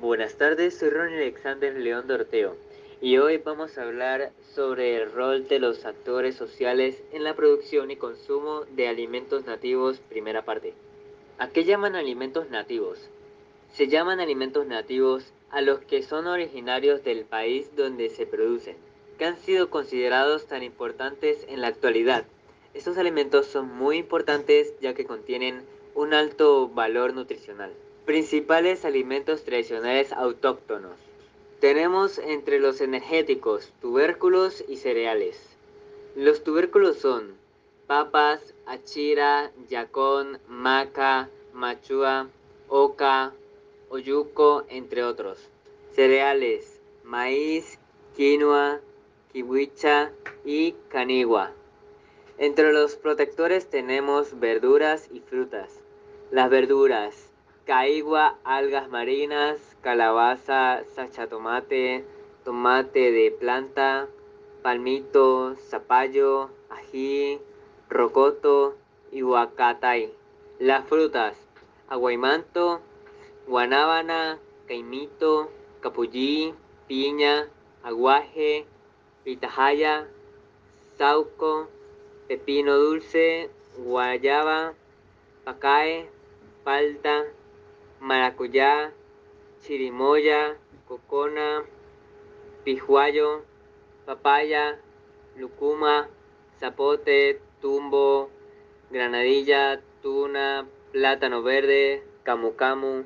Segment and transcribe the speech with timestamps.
[0.00, 2.56] Buenas tardes, soy Ronnie Alexander León Dorteo
[3.02, 7.90] y hoy vamos a hablar sobre el rol de los actores sociales en la producción
[7.90, 10.72] y consumo de alimentos nativos, primera parte.
[11.36, 13.10] ¿A qué llaman alimentos nativos?
[13.74, 18.76] Se llaman alimentos nativos a los que son originarios del país donde se producen,
[19.18, 22.24] que han sido considerados tan importantes en la actualidad.
[22.72, 25.60] Estos alimentos son muy importantes ya que contienen
[25.94, 27.74] un alto valor nutricional.
[28.06, 30.98] Principales alimentos tradicionales autóctonos.
[31.60, 35.38] Tenemos entre los energéticos tubérculos y cereales.
[36.16, 37.34] Los tubérculos son
[37.86, 42.28] papas, achira, yacón, maca, machua,
[42.68, 43.32] oca,
[43.90, 45.48] oyuco, entre otros.
[45.94, 47.78] Cereales, maíz,
[48.16, 48.80] quinoa,
[49.32, 50.10] kiwicha
[50.44, 51.52] y canigua.
[52.38, 55.70] Entre los protectores tenemos verduras y frutas.
[56.30, 57.29] Las verduras,
[57.70, 62.04] caigua, algas marinas, calabaza, sachatomate,
[62.44, 64.08] tomate de planta,
[64.60, 67.38] palmito, zapallo, ají,
[67.88, 68.74] rocoto
[69.12, 70.12] y huacatay.
[70.58, 71.36] Las frutas,
[71.88, 72.80] aguaymanto,
[73.46, 75.48] guanábana, caimito,
[75.80, 76.52] capullí,
[76.88, 77.46] piña,
[77.84, 78.66] aguaje,
[79.22, 80.08] pitahaya,
[80.98, 81.68] sauco,
[82.26, 84.74] pepino dulce, guayaba,
[85.44, 86.10] pacae,
[86.64, 87.26] palta,
[88.00, 88.92] maracuyá,
[89.60, 90.56] chirimoya,
[90.88, 91.62] cocona,
[92.64, 93.44] pijuayo,
[94.06, 94.80] papaya,
[95.36, 96.08] lucuma,
[96.58, 98.30] zapote, tumbo,
[98.90, 103.04] granadilla, tuna, plátano verde, camu camu.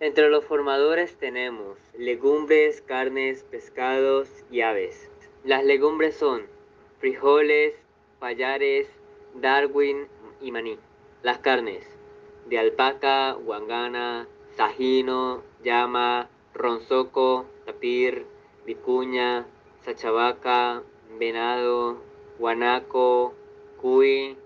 [0.00, 5.10] Entre los formadores tenemos legumbres, carnes, pescados y aves.
[5.44, 6.46] Las legumbres son
[6.98, 7.74] frijoles,
[8.18, 8.88] payares,
[9.34, 10.08] darwin
[10.40, 10.78] y maní.
[11.22, 11.93] Las carnes
[12.46, 18.26] de alpaca, guangana, sajino, llama, ronzoco, tapir,
[18.66, 19.46] vicuña,
[19.82, 20.82] sachabaca,
[21.18, 21.98] venado,
[22.38, 23.34] guanaco,
[23.80, 24.36] cuy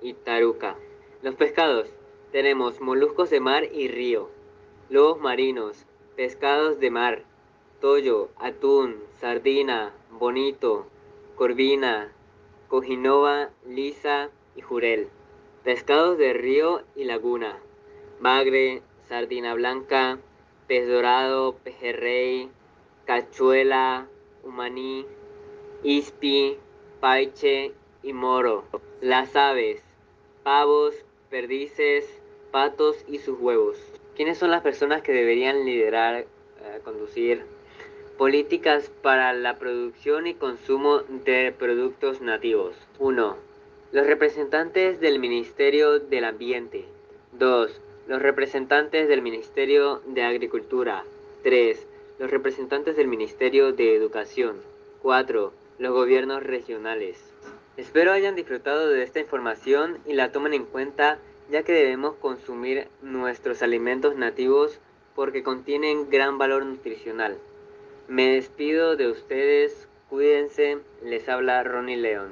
[0.00, 0.76] y taruca.
[1.22, 1.88] Los pescados.
[2.32, 4.30] Tenemos moluscos de mar y río,
[4.88, 5.84] lobos marinos,
[6.14, 7.24] pescados de mar,
[7.80, 10.86] toyo, atún, sardina, bonito,
[11.34, 12.12] corvina,
[12.68, 15.08] cojinova, lisa y jurel.
[15.64, 17.58] Pescados de río y laguna.
[18.18, 20.18] Magre, sardina blanca,
[20.66, 22.48] pez dorado, pejerrey,
[23.04, 24.08] cachuela,
[24.42, 25.04] humaní,
[25.82, 26.56] ispi,
[26.98, 28.64] paiche y moro.
[29.02, 29.82] Las aves,
[30.44, 30.94] pavos,
[31.28, 32.06] perdices,
[32.50, 33.76] patos y sus huevos.
[34.16, 36.26] ¿Quiénes son las personas que deberían liderar, eh,
[36.82, 37.44] conducir
[38.16, 42.74] políticas para la producción y consumo de productos nativos?
[42.98, 43.49] 1
[43.92, 46.84] los representantes del Ministerio del Ambiente.
[47.32, 47.80] 2.
[48.06, 51.02] Los representantes del Ministerio de Agricultura.
[51.42, 51.86] 3.
[52.20, 54.58] Los representantes del Ministerio de Educación.
[55.02, 55.52] 4.
[55.80, 57.18] Los gobiernos regionales.
[57.76, 61.18] Espero hayan disfrutado de esta información y la tomen en cuenta
[61.50, 64.78] ya que debemos consumir nuestros alimentos nativos
[65.16, 67.38] porque contienen gran valor nutricional.
[68.06, 72.30] Me despido de ustedes, cuídense, les habla Ronnie León.